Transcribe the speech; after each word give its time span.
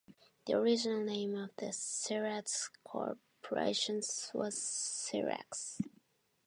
The 0.47 0.53
original 0.53 1.03
name 1.03 1.35
of 1.35 1.51
the 1.57 1.67
Cyrez 1.67 2.71
corporations 2.83 4.31
was 4.33 4.55
"Cyrex". 4.55 5.79